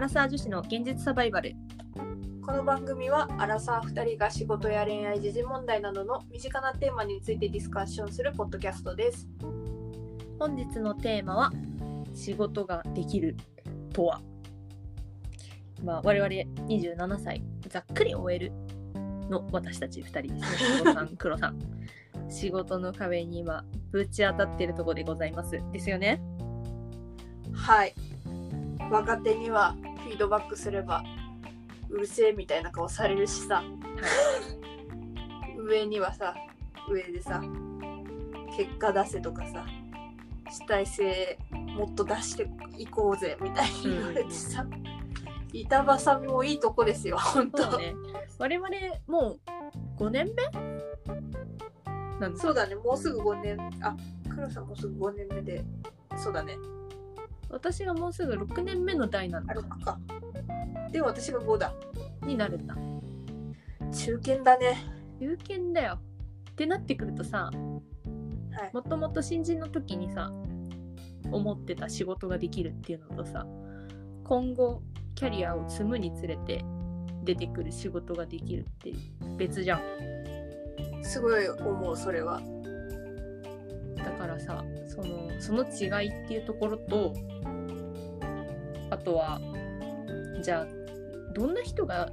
[0.00, 1.54] アラサー女子の現実サバイバル。
[2.40, 9.28] この番組はアラサー2人が仕事や恋愛時事問題などの身近なテーマについてディスカッションするポッドキャストです。
[10.38, 11.52] 本日のテーマは
[12.14, 13.36] 仕事ができる
[13.92, 14.22] とは、
[15.84, 16.30] まあ、我々
[16.66, 18.50] 27歳ざっくり OL
[19.28, 20.78] の私たち2人ですね。
[20.78, 21.58] 黒さん黒さん。
[22.30, 25.60] 仕事の壁に今ぶち当たってるところでございます。
[25.72, 26.22] ですよね？
[27.52, 27.92] はい。
[28.90, 31.02] 若手にはフィードバックすれば
[31.88, 33.62] うるせえみたいな顔されるしさ。
[35.68, 36.34] 上にはさ
[36.88, 37.40] 上でさ
[38.56, 39.64] 結果出せとかさ
[40.50, 41.38] 主体性
[41.76, 44.66] もっと出していこうぜみたいに言われてさ、
[45.52, 47.78] 板挟みもいいとこですよ本当。
[47.78, 47.94] ね。
[48.38, 48.68] 我々
[49.06, 49.36] も
[49.98, 50.42] う5年目？
[52.36, 52.74] そうだね。
[52.74, 53.94] もうすぐ5年あ
[54.28, 55.64] 黒さんもうすぐ5年目で。
[56.16, 56.56] そうだね
[57.50, 59.98] 私がもうすぐ6年目の代なのあれか。
[60.92, 61.74] で私が5だ。
[62.22, 62.76] になるんだ
[63.92, 64.76] 中堅だね。
[65.18, 65.98] 有権だよ。
[66.50, 67.50] ってなってくるとさ
[68.52, 68.70] はい。
[68.72, 70.30] もともと新人の時にさ
[71.30, 73.46] 思ってた仕事ができるっていうのとさ
[74.24, 74.82] 今後
[75.14, 76.64] キャリアを積むにつれて
[77.24, 78.92] 出てくる仕事ができるって
[79.36, 79.80] 別じゃん。
[81.02, 82.40] すごい思うそれは。
[83.96, 87.39] だからさそのその違いっていうところとあ
[89.00, 89.40] とは
[90.42, 90.66] じゃあ
[91.34, 92.10] どんな人が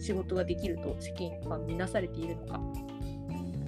[0.00, 2.60] 仕事ができると世間は見なされているのか。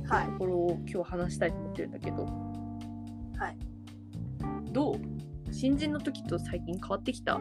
[0.09, 0.27] はい。
[0.27, 2.25] ところを今日話したいと思ってるんだけど。
[2.25, 3.57] はい。
[4.73, 4.97] どう？
[5.53, 7.39] 新人の時と最近変わってきた？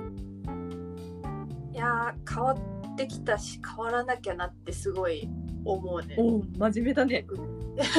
[1.71, 5.29] いやー変わってきたし変わらなきゃなってすごい
[5.63, 6.15] 思うね。
[6.17, 7.25] おお真面目だね。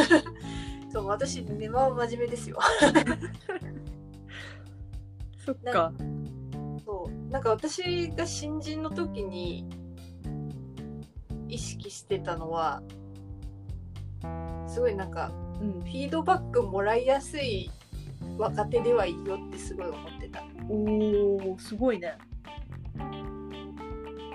[0.93, 2.59] そう私根は真面目ですよ。
[5.45, 5.93] そっか
[7.33, 9.67] なんか私が新人の時に
[11.49, 12.83] 意識してたのは
[14.69, 15.33] すごいなんか
[15.63, 15.81] うん。
[15.81, 17.71] フィードバックもらいやすい
[18.37, 20.43] 若手ではいいよってすごい思ってた。
[20.69, 22.17] おおすごいね。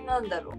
[0.06, 0.56] なんだろう。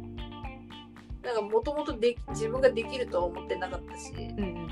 [1.25, 4.69] なんかもともとで自分ができるとは思ってなかったし、うん。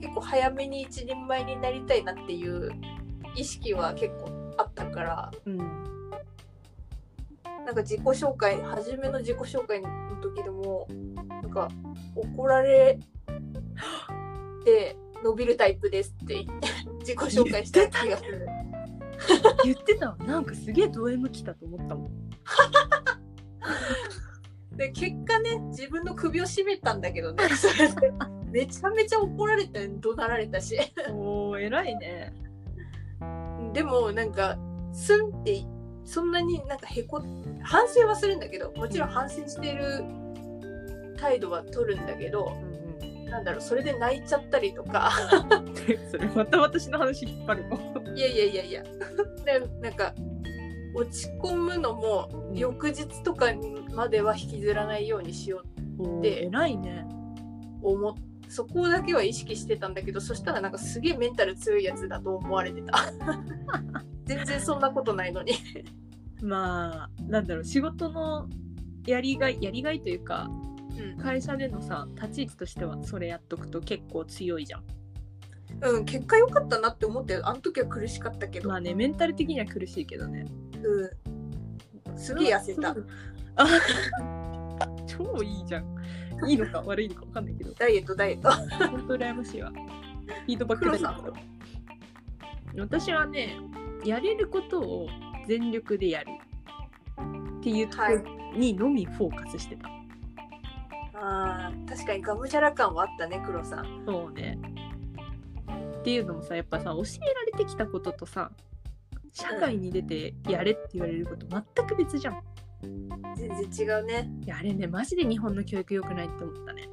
[0.00, 2.70] 結構早めに一人前になりたいなっていう
[3.34, 5.30] 意識は結構あったから。
[5.46, 5.58] うん。
[7.64, 9.88] なんか自己紹介初めの自己紹介の
[10.20, 10.86] 時でも
[11.28, 11.68] なんか
[12.14, 12.98] 怒られ
[14.64, 16.68] て伸びるタイプですって言って
[17.00, 18.46] 自己紹介した気がする。
[19.64, 20.10] 言ってた。
[20.10, 22.10] わなんかすげえド M 来たと思ったもん。
[24.76, 27.44] で結果ね自分の首を絞めたんだけどね。
[28.50, 30.78] めちゃめちゃ怒られて怒鳴られたし。
[31.12, 32.43] おお偉いね
[33.74, 34.56] でもなんか
[34.92, 35.62] すんって
[36.04, 37.22] そんなになんかへこ
[37.62, 40.04] 反省はするんだけどもちろん反省してる
[41.18, 42.56] 態度は取るんだけど
[43.02, 43.24] うんうん。
[43.26, 45.10] なんだろうそれで泣いちゃったりとか。
[46.10, 48.14] それまた私の話引っ張るの？
[48.16, 48.82] いやいやいやいや。
[49.44, 50.14] でなんか
[50.94, 53.46] 落ち込むのも翌日とか
[53.92, 55.62] までは引きずらないようにしよ
[55.98, 57.06] うおーで偉いね。
[57.82, 58.14] と思っ
[58.54, 62.92] そこだけは意識してたんだけどそしたらなんかすげえメンタル強いやつだと思われてた。
[64.26, 65.54] 全然そんなことないのに。
[66.40, 68.48] まあなんだろう仕事の
[69.06, 70.48] やりがいやりがいというか
[70.96, 71.20] うん。
[71.20, 74.84] 会社でのさ立ち位置としてはそれやっとくと結構強いじゃん。
[75.82, 80.46] うん、結果良かったなって思ってあの時は苦しかったけど、まあねメンタル的には苦しいけどね。
[82.06, 82.94] うん、すげえ痩せた。
[83.56, 83.66] あ
[85.08, 85.94] 超いいじゃん
[86.48, 87.72] いいのか悪いのか分かんないけど。
[87.74, 88.50] ダイエットダイエット。
[88.90, 89.70] 本当羨ましいわ。
[89.70, 91.14] フィードバックだ
[92.72, 93.56] け私はね
[94.04, 95.08] やれることを
[95.46, 96.30] 全力でやる。
[97.58, 99.88] っていうところにのみフォーカスしてた、
[101.14, 104.02] あー確かにがむしゃら感はあったね黒さん。
[104.04, 104.58] そうね。
[106.00, 108.50] っていうのもさやっぱさ教えられてきたこととさ
[109.32, 112.42] 社会に出てやれって言われること全く別じゃん
[113.36, 114.30] 全然違うね。
[114.42, 116.88] いやあれねマジで日本の教育良くないって思ったね。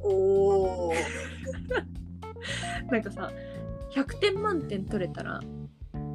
[0.00, 0.92] おお
[2.90, 3.30] なんかさ
[3.92, 5.40] 100点満点取れたら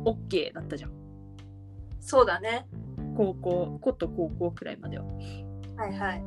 [0.06, 0.92] OK だったじゃん。
[2.00, 2.68] そうだね。
[3.16, 5.06] 高校こと高校くらいまでは。
[5.76, 6.24] はいはい。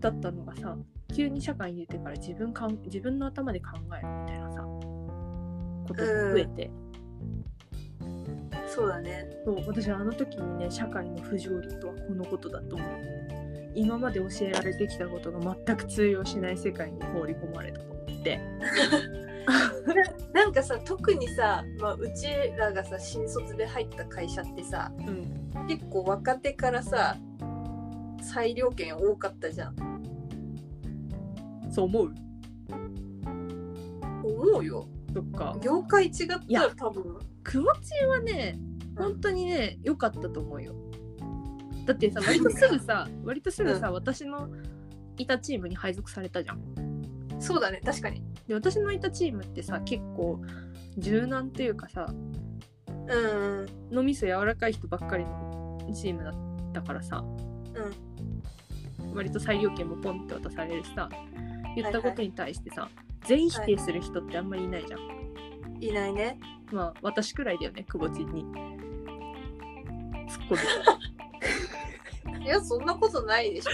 [0.00, 0.76] だったのがさ
[1.14, 6.70] 急に社会に出てから自分かん自分の頭で考えるみたいなさことが増えて、
[8.74, 9.28] そうだね。
[9.44, 18.40] そう私はあの時にね社会の不条理とはこのことだと思って今まで教えられてきたことが全く通用しない世界に放り込まれたと思って。
[20.32, 25.66] なんかかさ特にさ、まあ、うちらがさ新卒で入った会社ってさうん。
[25.66, 27.16] 結構若手からさ
[28.22, 29.76] 裁量権多かったじゃん。
[31.70, 32.14] そう思う？
[34.24, 34.86] 思うよ。
[35.12, 35.56] そっか。
[35.60, 36.36] 業界違った
[36.66, 38.58] ら多分久保ちんはね
[38.96, 39.02] うん。
[39.04, 40.74] 本当にね良かったと思うよ。
[41.86, 44.48] だってさ 割とすぐさ割とすぐさ、私の
[45.18, 46.60] いたチームに配属されたじゃん。
[47.40, 48.22] そうだね確かに。
[48.46, 50.40] で私のいたチームってさ結構
[50.98, 56.34] 柔軟っていうかさうん脳みそ柔らかい人ばっかりのチームだっ
[56.72, 61.08] たからさうん割と裁量権もポンって渡されるしさ
[61.74, 62.88] 言ったことに対してさ、
[63.26, 65.00] 全否定する人ってあんまりいないじゃん、
[65.82, 66.38] いないね。
[66.70, 68.44] まあ私くらいだよね久保ちんに。
[70.28, 70.56] 突っ込
[72.44, 73.66] いやそんなことないでし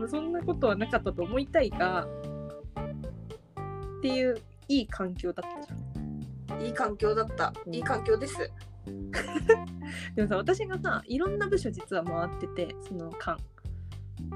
[0.00, 0.08] ょ。
[0.08, 4.36] そんなことはなかったと思いたいがっていう
[4.68, 6.62] いい環境だったじゃん。
[6.62, 7.52] いい環境だった。
[7.66, 7.74] うん。
[7.74, 8.50] いい環境です。
[10.16, 13.36] でもさ私がさいろんな部署実は回っててその間。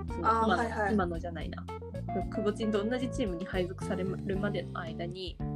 [0.09, 0.94] その今のあーはいはい。
[0.94, 1.65] 今のじゃないな。
[2.31, 5.47] 久保ちんと同じチームに配属されるまでの間にうん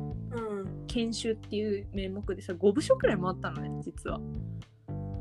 [0.87, 4.21] 研修っていう名目でさ5部署くらい回ったのね実は。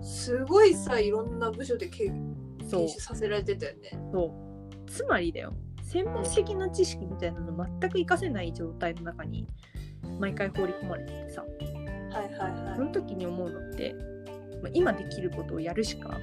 [0.02, 2.12] すごいさいろんな部署でけ
[2.68, 2.80] そう。
[2.82, 3.90] 研修させられてたよね。
[4.12, 4.90] そう。
[4.90, 5.54] つまりだよ。
[5.84, 9.46] 専門的な知識みたいなの全く活かせない状態の中に
[10.20, 11.44] 毎回放り込まれててさ。
[11.44, 13.96] はいはいはその時に思うのって、
[14.62, 16.18] まあ、今できることをやるしか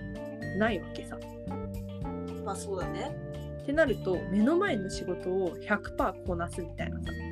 [0.58, 1.17] ないわけさ。
[1.17, 3.17] いまあそうだね。
[3.62, 7.11] ってなると目の前の仕事を100%こなすみたいなさ。
[7.11, 7.27] うん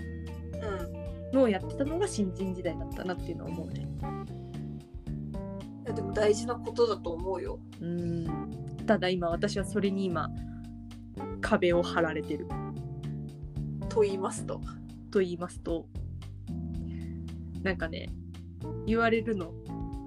[1.36, 3.86] のをやってたのが新人時代だったなっていうのは思うね。
[5.84, 7.60] いやでも大事なことだと思うよ。
[7.80, 8.26] うん。
[8.86, 10.30] ただ今私はそれに今
[11.40, 12.48] 壁を張られてる。
[13.88, 14.60] と言いますと。
[15.10, 15.86] と言いますと。
[17.62, 18.08] なんかね
[18.86, 19.52] 言われるの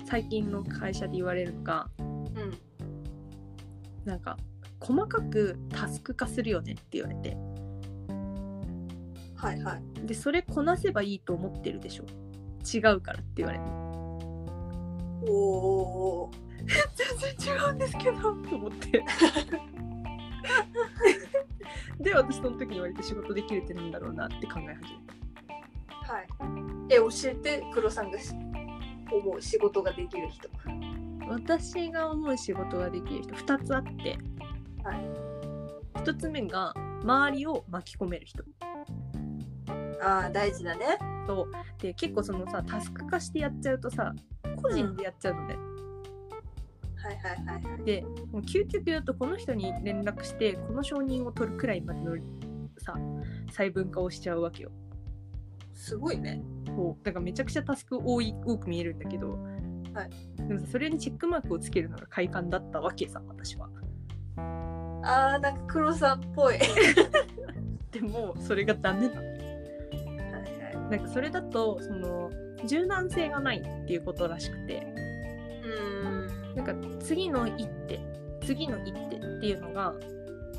[0.06, 2.58] 最近の会社で言われるのがうん。
[4.06, 4.38] なんか
[4.80, 7.38] 細かくタスク化するよねって言われて。
[9.36, 12.06] はいはいでそれこなせばいいと思ってるでしょ。
[12.66, 13.66] 違うからって言われて。
[15.28, 16.32] おお
[16.96, 19.04] 全然違うんですけどと思って。
[22.00, 25.00] で私その時に割と仕事できるってなんだろうなって考え始め
[26.08, 26.28] はい。
[26.90, 28.34] え教えて黒さんがし
[29.12, 30.48] 思う仕事ができる人。
[30.50, 30.56] た
[31.30, 34.18] 私が思う仕事ができる人2つあって、
[34.84, 36.74] はい、1つ目が
[37.04, 38.44] 周りを巻き込める人
[40.02, 40.98] ああ大事だね。
[41.28, 41.48] と
[41.80, 44.14] で結構そのさタスク化してやっちゃうとさ
[44.62, 45.56] 個人でやっちゃうのね、
[46.96, 47.84] はいはいはいはい。
[47.86, 48.02] で
[48.32, 52.16] もう究極言うとこの人に連絡してこの承認を取るくらいまでの
[52.78, 52.96] さ
[53.50, 54.72] 細分化をしちゃうわけよ。
[55.74, 56.42] すごいね。
[56.66, 57.06] そう。
[57.06, 59.32] だからめちゃくちゃタスク多い多く見えるんだけど、
[59.94, 60.10] はい。
[60.48, 63.70] でもさそれにチェックマークをつけるのが快感だったわけさ私は。
[65.02, 66.58] あーなんか黒さんっぽい。
[66.58, 66.70] は い
[67.92, 69.22] でもそれがダメなの。
[69.22, 69.29] はい
[70.90, 72.32] なんかそれだとその
[72.66, 74.86] 柔軟性がないっていうことらしくて。
[75.64, 76.40] うーん。
[76.56, 78.00] なんか次の一手
[78.46, 79.94] 次の一手っていうのが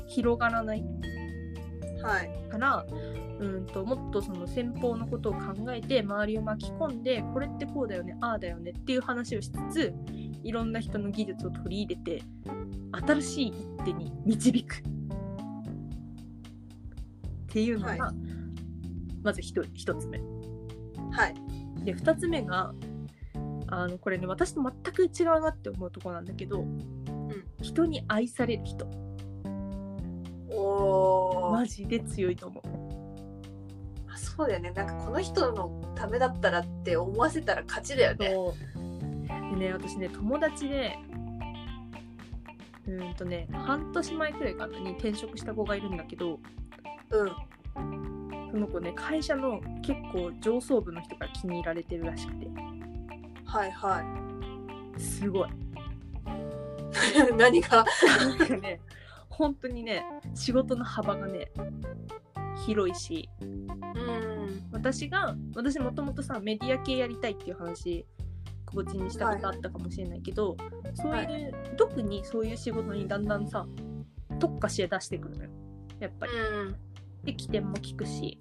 [0.07, 0.83] 広がらない
[2.01, 2.49] はい。
[2.49, 2.85] から
[3.39, 5.39] うんともっとその先方のことを考
[5.71, 9.93] えて周りを巻き込んでこれってこうだよねああだよねっていう話をしつつ
[10.43, 12.23] いろんな人の技術を取り入れて
[13.07, 14.75] 新しい一手に導く。
[17.51, 18.13] っていうのが、は
[19.23, 20.19] まず一一つ目。
[21.11, 21.35] はい。
[21.83, 22.73] で二つ目が
[23.67, 26.65] あのこれね私と全く違うなって思うところなんだけど、
[27.61, 28.87] 人に愛される人。
[30.49, 34.11] おお、マジで強いと思う。
[34.11, 34.71] あそうだよね。
[34.71, 38.35] なんかこの人のためだったらって思わせたら勝ちだよね。
[39.51, 40.97] でね私ね友達で
[42.87, 46.39] うーんとね半年前くらいかなに転職した子がいるんだけど
[47.11, 47.31] うん
[48.51, 52.47] その子ね会社の結構上層部の人から気に入られてるらしくて。
[53.45, 54.03] はいは
[54.97, 55.49] すごい。
[55.49, 55.51] い
[57.37, 57.85] 何が？
[58.27, 58.81] なんかね
[59.29, 61.51] 本当にね仕事の幅がね
[62.65, 63.29] 広いし。
[63.41, 64.67] うん。
[64.71, 68.05] 私が私もともとさメディア系やりたいっていう話
[68.65, 70.55] 久保ちにしたことあったかもしれないけど、
[70.93, 73.65] そういう、特にそういう仕事にだんだんさ
[74.39, 75.49] 特化して出してくるのよ
[75.99, 76.31] やっぱり。
[76.33, 76.90] うん
[77.23, 78.39] で起点も効くし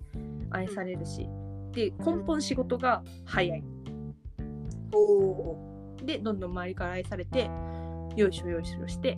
[0.50, 1.28] 愛されるし。
[1.72, 3.62] で根本仕事が早い。
[4.92, 7.48] おおでどんどん周りから愛されて
[8.16, 9.16] よいしょよいしょして。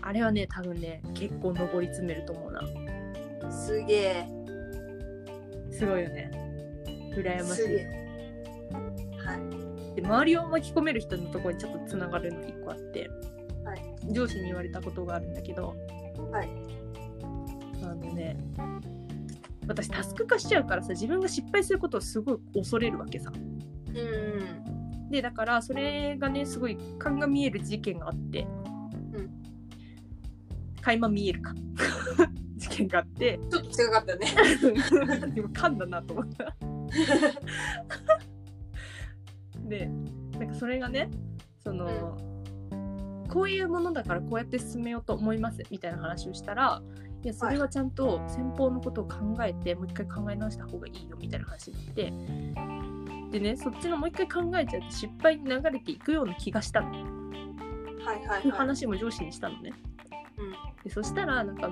[0.00, 3.50] あれはね多分ね結構上り詰めると思うな。
[3.50, 4.26] すげえ。
[5.70, 6.30] すごいよね。
[7.16, 7.64] 羨ましい。
[9.18, 9.34] は
[9.94, 9.96] い。
[9.96, 13.10] で周りを巻き込める人のところにちょっとつながるの1個あって、
[13.64, 14.12] はい。
[14.12, 15.74] 上司に言われたことがあるんだけど、
[16.32, 16.48] はい
[17.90, 18.36] あのね。
[19.66, 23.32] 私タスク化しちゃうからさ自分が失敗することをすごい恐れるわけさ。
[23.34, 28.46] うんでだからそれがねすごい勘が見える事件があって、
[29.12, 29.30] うん。
[30.80, 31.54] 垣間見えるか。
[32.56, 33.38] 事件があって。
[33.50, 34.26] ちょっと違かったね。
[35.36, 36.56] 今噛んだなと思った。
[39.68, 39.86] で
[40.38, 41.10] なんかそれがね
[41.60, 42.18] その、
[43.28, 46.82] こういうものだからこうやって進めようと思いますみたいな話をしたら
[47.24, 51.94] いやそれはちゃんと先方のことを考えて、もう一回考え直した方がいいよみたいな話になっ
[53.30, 56.90] てでねそっちのもう一回考えちゃって失敗に流れていくような気がしたの。
[56.90, 59.72] はいはいうはい話も上司にしたのね。
[60.36, 60.52] うん。
[60.84, 61.70] でそしたらなんか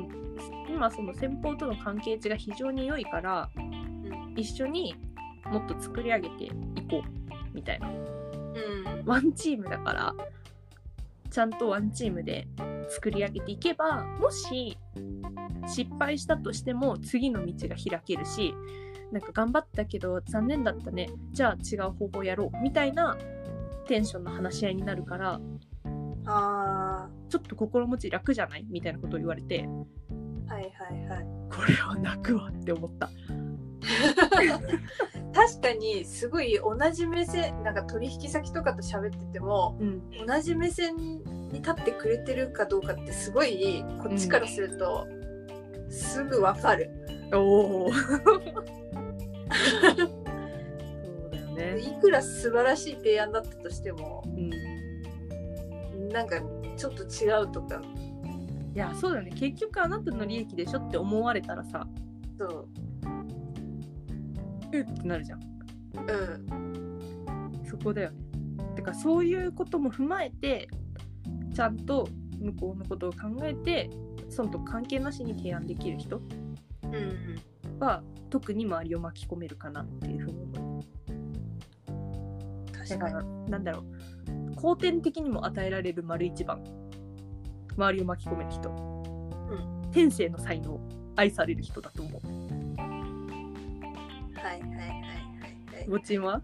[0.70, 4.34] 今その先方との関係値が非常に良いから、ん。
[4.34, 4.96] 一緒に
[5.44, 6.50] もっと作り上げてい
[6.90, 7.88] こうみたいな。
[7.88, 9.04] うん。
[9.04, 10.14] ワンチームだから
[11.30, 12.46] ちゃんとワンチームで
[12.90, 14.76] 作り上げていけばもし
[15.66, 18.54] 失敗したとしても次の道が開けるし
[19.10, 21.10] なんか頑張ったけど残念だったね。
[21.32, 22.62] じゃあ違う方法やろう。
[22.62, 23.16] みたいな
[23.86, 25.40] テンションの話し合いになるから
[26.24, 28.66] あちょっと心持ち楽じゃない？
[28.70, 29.68] みたいなことを言われてー
[30.48, 31.26] はいはいはい。
[31.50, 33.10] これは泣くわって思った。
[35.34, 41.20] 確かにすごい同じ目線なんか取引先とかと喋っててもうん、同じ目線に
[41.54, 45.06] 立ってくれてるかどうかってすごいこっちからすると
[45.92, 46.90] すぐわかる、
[47.34, 48.16] おおそう
[51.30, 51.78] だよね。
[51.80, 56.08] いくら素晴らしい提案だったとしてもうん。
[56.08, 56.40] なんか
[56.76, 57.82] ちょっと違うとか。
[58.74, 59.32] いやそうだよね。
[59.32, 61.86] 結局あなたの利益でしょって思われたらさ
[62.38, 62.68] そう。
[64.72, 65.40] うってなるじゃん。
[65.42, 67.66] うん。
[67.68, 68.16] そこだよね。
[68.74, 70.68] てかそういうことも踏まえて
[71.54, 72.08] ちゃんと
[72.42, 73.90] 向こうのことを考えて
[74.28, 76.20] そのと関係なしに提案できる人
[76.84, 77.40] うん
[77.78, 80.82] は特に周りを巻き込めるかなっていうふうに思う。
[82.72, 83.50] 確かに。
[83.50, 83.84] なんだろう。
[84.54, 86.62] 後天的にも与えられる丸一番。
[87.76, 88.70] 周りを巻き込める人、
[89.92, 90.78] 天性の才能
[91.16, 92.20] 愛される人だと思う。
[94.36, 95.86] はいはいはいはいはい。
[95.88, 96.42] ごちんは？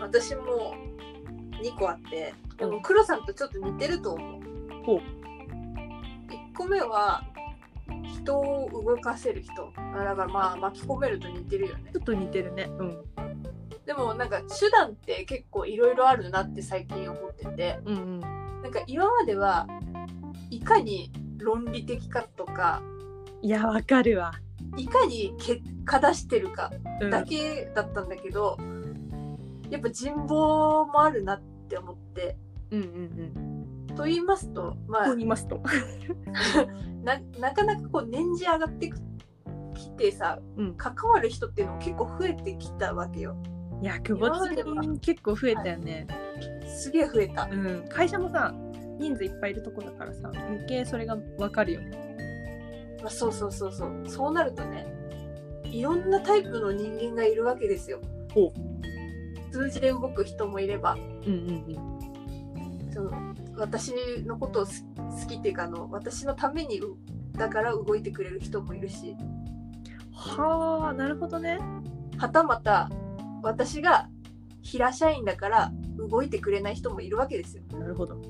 [0.00, 0.74] 私も
[1.62, 2.70] 2個あってでうん。
[2.72, 4.40] も黒さんとちょっと似てると思う
[4.86, 5.00] 1
[6.56, 7.22] 個目は
[8.04, 9.72] 人を動かせる人。
[9.76, 11.90] あだからまあ巻き込めると似てるよね。
[11.92, 12.70] ちょっと似てるね。
[12.78, 13.04] うん。
[13.86, 17.80] でもなんか手段って結構いろいろあるなって最近思ってて。
[17.84, 18.20] うんうん。
[18.62, 19.66] なんか今までは
[20.50, 22.82] いかに論理的かとか
[23.42, 24.32] いやわかるわ、
[24.76, 26.70] いかに結果出してるか
[27.00, 28.58] うん、だけだったんだけど、
[29.70, 32.36] やっぱ人望もあるなって思って。
[32.70, 33.49] うんうんうん
[34.00, 35.62] と言いますとまあここにいますと。
[37.04, 38.90] ななかなかこう年次上がって
[39.74, 40.74] きてさうん。
[40.74, 43.36] 関わる人っていうのも結構増えてきたわけよ。
[43.82, 46.06] いや久保ちゃん結構増えたよね、
[46.66, 47.48] すげえ増えた。
[47.50, 47.84] うん。
[47.88, 48.54] 会社もさ
[48.98, 52.96] 人数いっぱいいるとこだからさ余計それがわかるよね。
[53.02, 54.02] まあ、そうそうそうそう。
[54.06, 54.86] そうなるとね
[55.64, 58.00] いろんなタイプの人間がいるわけですよ。
[58.32, 58.52] ほ
[59.52, 60.94] 数字で動く人もいれば。
[60.94, 61.99] うんうんうん
[62.92, 63.92] その私
[64.26, 66.96] のことをす好きっていうかあの私のためにう
[67.32, 69.16] だから動いてくれる人もいるし。
[70.12, 71.58] はあなるほどね。
[72.18, 72.90] はたまた
[73.42, 74.08] 私が
[74.62, 77.62] 平社員だから動いてくれない人もいるわけですよ。
[77.72, 78.20] なるほど。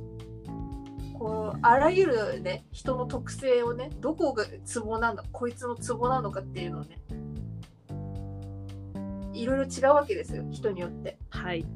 [1.18, 6.96] こうあらゆるね人の特性をねどこがツボなのこいつのツボなのかっていうのをね
[9.34, 11.18] いろいろ違うわけですよ人によって。
[11.28, 11.66] はい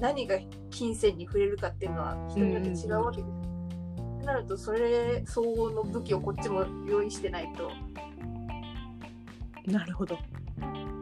[0.00, 0.38] 何が
[0.70, 3.30] 金銭に触れるかっていうのは人によって違うわけです、
[4.16, 7.70] ってなるとそれ相応の武器をこっちも用意してないと。
[9.70, 10.16] なるほど。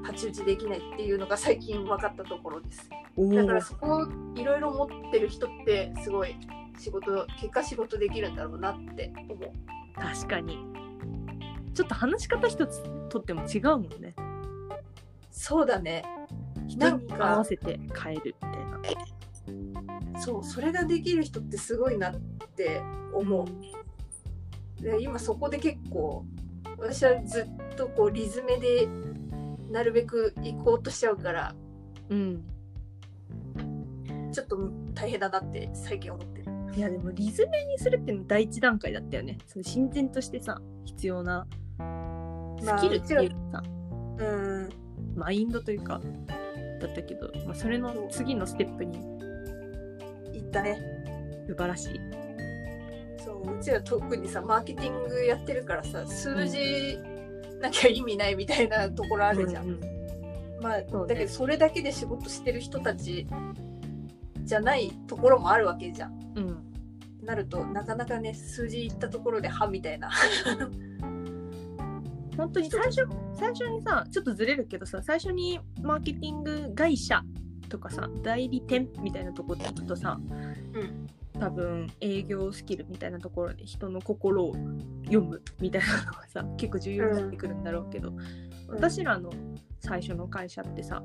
[0.03, 2.88] 太刀打ちできないっていうのが最近分かったところです。
[3.17, 6.37] おだからおそこをいろいろ持ってる人ってすごい
[6.79, 9.53] 仕事結果仕事できるんだろうなって思う。
[9.95, 10.59] 確かに。
[11.75, 14.15] ちょっと話し方一つとっても違うもんね。
[15.31, 16.03] そうだね。
[16.67, 18.65] 人になんか合わせて変えるみたいな
[20.19, 22.14] そうそれができる人ってすごいなっ
[22.57, 26.25] て思う、で今そこで結構
[26.78, 28.88] 私はずっとこうリズメで
[29.71, 31.55] なるべく行こうとしちゃうから
[32.09, 32.45] うん。
[34.33, 36.52] ちょっと大変だなって最近思ってる。
[36.76, 39.38] いやでもリズメにするっていうの第一段階だったよね。
[39.47, 41.47] その親善としてさ必要な
[42.61, 43.62] スキルっていうかさ、
[44.19, 44.69] うん。
[45.14, 46.02] マインドというか
[46.78, 48.99] だったけど、まあ、それの次のステップに
[50.33, 50.78] 言ったね。
[51.47, 52.00] 素晴らしい。
[53.25, 56.99] そううちら特にさマーケティングやってるからさ数字
[57.61, 60.87] なきゃ意味ないみたいなところあるじゃん、うんうんまあ、ね。
[61.09, 63.26] だけどそれだけで仕事してる人たち
[64.45, 66.33] じゃないところもあるわけじゃん。
[66.37, 66.62] うん。
[67.25, 70.11] なるとなかなかね数字いったところで歯みたいな
[72.37, 77.23] 本当に最初最初にさちょっとずれるけどさ最初にマーケティング会社
[77.69, 80.19] とかさ代理店みたいなところで行くとさ、
[80.75, 81.07] うん。
[81.38, 84.55] 多分営業スキルみたいなところで人の心を
[85.05, 88.14] 読むみたいなのがさ結構重要になってくるんだろうけど、
[88.69, 89.31] 私らの
[89.81, 91.02] 最初の会社ってさ、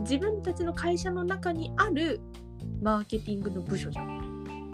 [0.00, 2.20] 自分たちの会社の中にある
[2.80, 4.72] マーケティングの部署じゃん。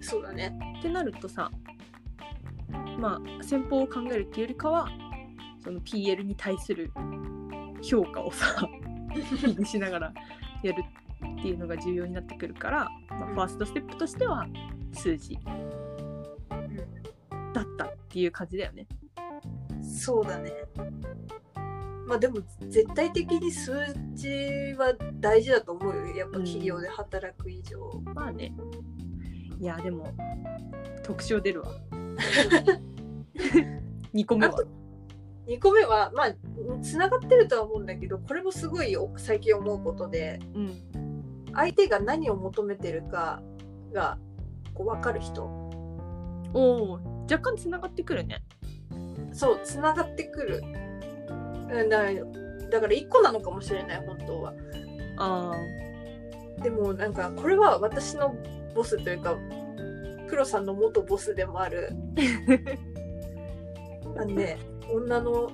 [0.00, 0.58] そうだね。
[0.78, 1.50] ってなるとさ
[2.98, 4.88] まあ先方を考えるっていうよりかは
[5.62, 6.90] その PL に対する
[7.82, 8.46] 評価をさ
[9.64, 10.12] しながら
[10.62, 10.82] やる
[11.38, 14.46] っていうのが重要になってくるから、まあ、ファーストステップとしては
[14.92, 15.38] 数字
[17.52, 18.86] だったっていう感じだよね。
[19.82, 20.52] そうだね。
[22.06, 22.36] まあでも
[22.68, 23.72] 絶対的に数
[24.14, 24.28] 字
[24.78, 26.16] は大事だと思うよ。
[26.16, 28.54] やっぱ企業で働く以上、まあね。
[29.58, 30.12] いやでも
[31.02, 31.70] 特徴出るわ。
[34.14, 34.52] 2個目は？
[34.54, 34.66] あと
[35.46, 36.34] 2個目はまあ
[36.82, 40.72] つながってるとは思うんだけどこれもすごい最近思うことでうん。
[41.54, 43.42] 相手が何を求めてるか
[43.92, 44.18] が
[44.74, 45.44] こう分かる人。
[46.52, 46.92] おお
[47.22, 48.44] 若干つながってくるね。
[49.32, 50.62] そうつながってくる。
[51.70, 52.14] うんだから
[52.70, 54.54] だから1個なのかもしれない本当は。
[55.18, 55.52] あ
[56.62, 58.34] でもなんかこれは私の
[58.74, 59.36] ボスというか
[60.28, 61.90] 黒さんの元ボスでもある。
[64.16, 64.58] あのね
[64.90, 65.50] 女の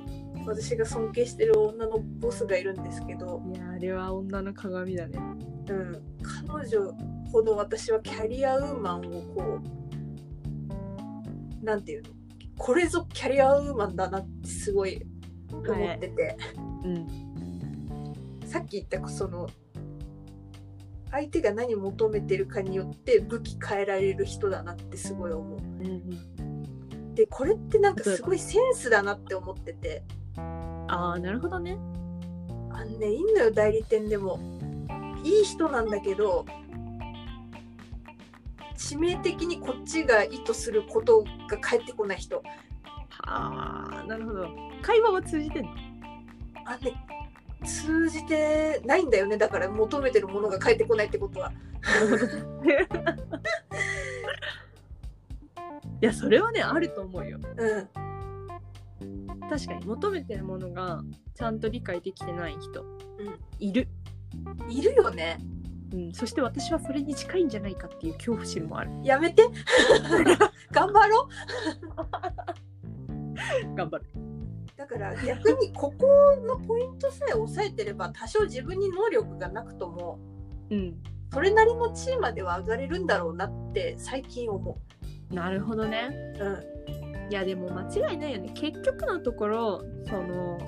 [0.47, 5.19] 私が尊敬してる女のボスがいるんですけど、あいやあれは女の鏡だね。
[5.69, 6.03] うん、
[6.49, 6.93] 彼女
[7.31, 9.03] ほど私はキャリアウーマンを
[9.35, 9.61] こ
[11.61, 12.09] うなんていうの？
[12.59, 15.05] これぞキャリアウーマンだなってすごい
[15.51, 16.37] 思ってて、
[16.85, 17.07] うん。
[18.47, 19.49] さっき言ったその
[21.13, 25.61] 相手が何求めてるかによって武器変えられる人だなってすごい思う。
[27.15, 30.03] でこれってなんかすごいセンスだなって思ってて
[30.89, 31.79] ああなるほどね。
[32.71, 34.41] あのねいいんだよ代理店でも
[35.23, 36.47] いい人なんだけど
[38.79, 42.43] 致命的にこっちが意図することが返ってこない人は
[44.01, 44.49] あなるほど。
[44.81, 45.71] 会話は通じてんの？
[46.65, 46.95] あね
[47.65, 49.37] 通じてないんだよね。
[49.37, 51.53] だから求めてるものが返ってこないってことは。
[56.01, 57.39] いやそれはねあると思うよ。
[57.57, 57.89] うん。
[59.49, 61.03] 確かに求めてるものが
[61.35, 63.39] ちゃんと理解できてない人、うん。
[63.59, 63.89] いる、
[64.69, 65.39] いるよね。
[65.93, 68.91] うん、そして私はそれに近いんじゃないかっていう恐怖心もある。
[69.05, 69.47] やめて。
[70.73, 71.29] 頑張ろう
[74.93, 76.07] から逆にここ
[76.47, 80.19] のポイントさえ押さえてれば多少自分に能力がなくとも
[80.71, 80.95] うん。
[81.33, 84.79] それなりの地位までは上がれるんだろうなって最近思
[85.31, 86.11] なるほどね。
[86.39, 86.45] う。
[86.45, 87.31] うん。
[87.31, 88.51] いやでも間違いないよね。
[88.55, 90.59] 結局のところその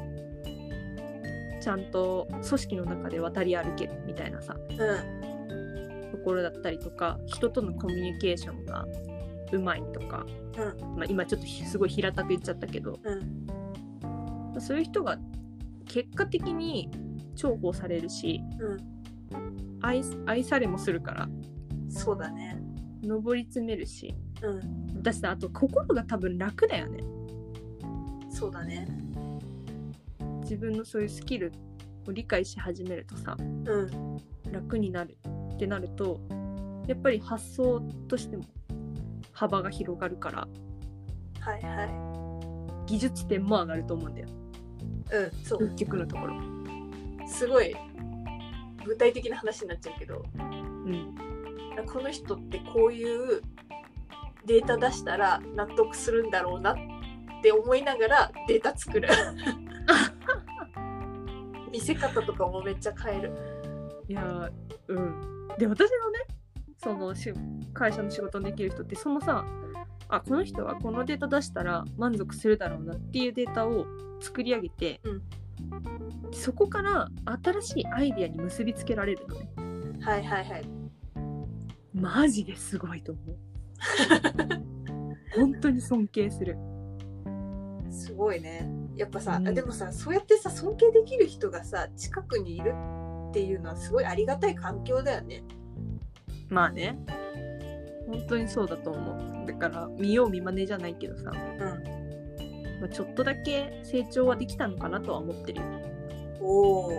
[1.61, 6.11] ちゃんと組織の中で渡り歩けるみたいなさうん。
[6.13, 8.87] ところだったりとか人とのコミュニケーションが
[9.53, 10.25] うまいとか、
[10.57, 13.47] うまあ、今ちょっとひすごい平たく言っちゃったけどうん。
[14.61, 15.19] そういう人が
[15.87, 16.91] 結果的に
[17.35, 19.79] 重宝されるしうん。
[19.83, 21.29] 愛愛されもするから
[21.89, 22.61] そうだね。
[23.03, 24.97] 上り詰めるしうん。
[24.97, 27.01] 私さあと心が多分楽だよね
[28.31, 28.87] そうだね。
[30.43, 31.53] 自分のそういうスキル
[32.07, 34.19] を理解し始めるとさうん。
[34.53, 35.17] 楽になる
[35.55, 36.21] ってなると
[36.87, 38.45] やっぱり発想としても
[39.33, 40.49] 幅が広がるから
[41.41, 44.44] はいは技術点も上がると思うんだよい。
[45.11, 45.31] うん。
[45.45, 45.69] そう。
[45.71, 46.35] 結局のところ
[47.27, 47.75] すごい
[48.85, 50.39] 具体的な話になっちゃうけど、う
[50.91, 51.15] ん
[51.93, 53.43] この人ってこういう
[54.47, 56.77] データ出したら納得するんだろうなっ
[57.43, 59.09] て思いながらデータ作る。
[61.73, 63.33] 見せ方とかもめっちゃ変える。
[64.09, 64.53] いやー
[64.89, 66.21] うんで私のね
[66.77, 67.33] そのし
[67.73, 69.45] 会社の仕事にできる人ってそのさ
[70.09, 73.87] あこの人はこのデータ出したら満足するだろうなっていうデータを
[74.21, 75.23] 作り上げて、うん
[76.33, 77.09] そこから
[77.43, 79.49] 新しいアイディアに結びつけられるのね
[80.01, 80.65] はいはいはい。
[81.95, 83.37] マジですごいと思う
[85.39, 86.57] 本当に尊敬する
[87.89, 88.69] すごいね。
[88.97, 92.75] やっぱさ、うんあでもさそうやってさ尊敬できる人がさ近くにいる
[93.31, 95.45] っていうのはすごいありがたい環境だよね。
[96.49, 96.99] まあね
[98.15, 99.47] 本当にそうだと思う。
[99.47, 105.67] だから見よう見まねじゃないけどさ、うん、まあ、ちょっとだけ成長はできたのかなとは思ってるよ。
[106.41, 106.91] おお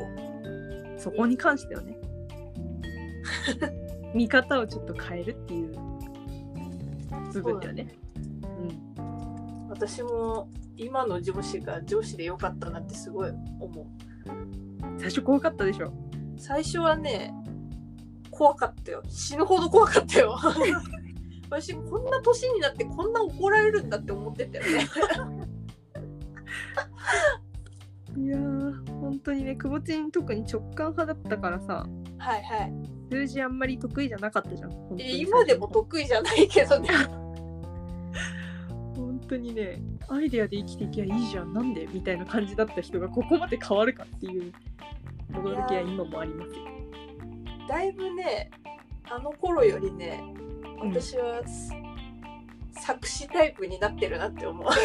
[0.98, 1.98] そこに関してはね。
[4.14, 5.74] 見方をちょっと変えるっていう。
[7.34, 7.88] 部分だよね。
[8.44, 9.70] うん。
[9.70, 13.86] 私も今の上司が上司でよかったなってすごい思う。
[15.00, 15.94] 最初怖かったでしょ。
[16.38, 17.34] 最初はね
[18.32, 19.02] 怖かったよ。
[19.08, 20.38] 死ぬほど怖かったよ。
[21.50, 24.72] 私こんな年になってこんな怒られるんだって思ってたよね。
[28.18, 31.86] いやー本当にねくぼちん特に直感派だったからさ
[32.18, 32.74] はいはい。
[33.12, 36.90] 数字あんまり得意じゃなかったじゃん本当にえ今でも得意じゃないけどね。
[38.96, 44.54] 本当にねアイデアで生きていけばいいじゃんなんでみたいな感じだった人がここまで変わるかっていう
[45.32, 46.56] 驚きは今もありますよ
[47.68, 48.52] だいぶね
[49.10, 50.46] あの頃よりねうん
[50.80, 51.42] 私は、
[52.72, 54.72] 作詞タイプになってるなって思う。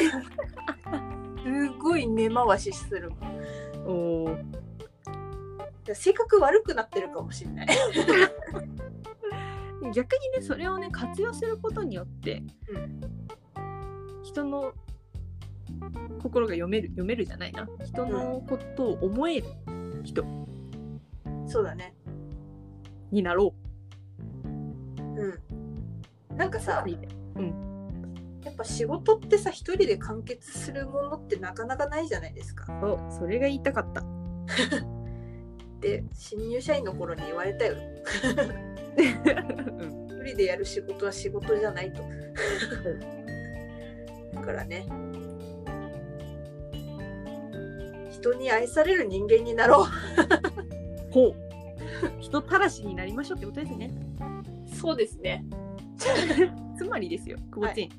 [1.42, 3.12] すごい根回しする
[3.87, 4.37] お
[5.94, 7.68] 性格悪くなってるかもしれない。
[9.94, 12.42] 逆にねそれをね活用することによって、
[14.22, 14.72] 人の
[16.22, 17.68] 心が読める読めるじゃないな。
[17.85, 19.46] 人のことを思える
[20.05, 20.24] 人
[21.46, 21.94] そうだね。
[23.11, 23.59] になろう。
[23.59, 23.59] ん
[26.40, 27.07] なんかうさいいね
[28.42, 32.64] やっぱ仕事ってさ一人で完結するものってなかなかないじゃないですか。
[32.81, 34.03] そうそれが言いたかった。
[35.81, 37.76] で新入社員の頃に言われたよ。
[38.96, 40.07] うん。
[40.07, 42.03] 一人でやる仕事は仕事じゃないと。
[44.33, 44.87] だからね。
[48.11, 49.87] 人に愛される人間になろ
[51.11, 51.35] ほう。
[52.20, 53.90] 人たらしになりましょうってことですね。
[54.66, 55.44] うそうですね
[56.76, 57.90] つまりですよ久保ちん、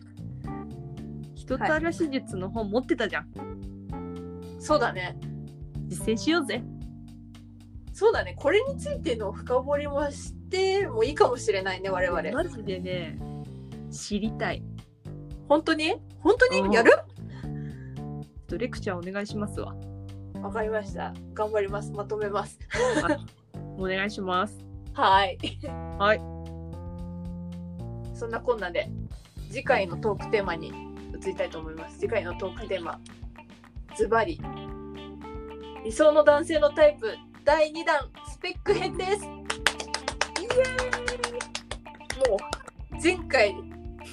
[1.36, 3.32] 人たらし術の本持ってたじゃん、
[4.60, 5.18] そうだね。
[5.88, 6.64] 実践しようぜ。
[7.94, 8.34] そうだね。
[8.38, 12.32] これについての深掘りもしてもいいかもしれないね我々。
[12.32, 13.20] マジでね
[13.92, 14.64] 知りたい。
[15.50, 15.96] 本当に？
[16.20, 16.70] 本当うん。
[16.70, 16.92] にやる？
[18.48, 19.76] とレクチャーお願いしますわ。
[20.42, 21.14] わかりました。
[21.34, 21.92] 頑張ります。
[21.92, 22.58] まとめます。
[23.78, 24.58] お願いします。
[24.94, 25.38] はい。
[26.00, 26.41] はい
[28.22, 28.88] そんなこんなで
[29.50, 30.68] 次回のトークテーマに
[31.20, 31.98] 移りたいと思います。
[31.98, 33.00] 次回のトークテーマ
[33.98, 34.40] ズバリ
[35.84, 39.10] 理想の男性のタイプ第2弾スペック編です。
[39.10, 39.26] イエー
[42.28, 42.30] イ。
[42.30, 43.56] もう前回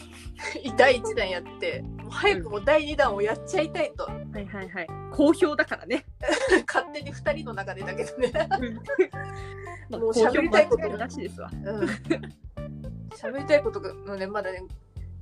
[0.79, 4.87] 第1弾やってもう早くも第2弾をやっちゃいたいと、はいはいはい。
[5.13, 6.07] 好評だからね。
[6.67, 8.33] 勝手に2人の中でだけどね。
[9.91, 11.51] ももう喋りたいことなしですわ。
[11.53, 12.48] うん
[13.21, 14.63] 喋りたいことがのねまだね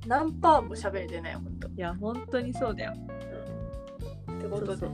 [0.05, 4.87] 何パーも喋れてないよほんといや本当にそうだよってことで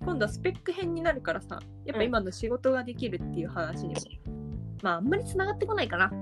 [0.00, 4.00] 今度はスペック編になるからさやっぱ今の仕事ができるっていう話にも、
[4.82, 6.12] まああんまり繋がってこないかな